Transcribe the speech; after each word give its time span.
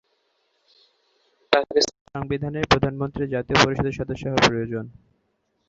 পাকিস্তানের 1.51 2.13
সংবিধানে 2.13 2.59
প্রধানমন্ত্রী 2.71 3.23
জাতীয় 3.27 3.57
পরিষদের 3.63 3.97
সদস্য 3.99 4.23
হওয়া 4.27 4.45
প্রয়োজন। 4.47 4.85